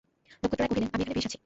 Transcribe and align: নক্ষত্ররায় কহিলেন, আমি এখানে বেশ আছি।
নক্ষত্ররায় 0.41 0.69
কহিলেন, 0.71 0.89
আমি 0.95 1.01
এখানে 1.03 1.15
বেশ 1.17 1.25
আছি। 1.29 1.37